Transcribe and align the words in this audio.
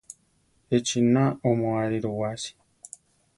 Echina 0.75 1.23
oʼmoáriru 1.49 2.11
wáasi. 2.19 2.51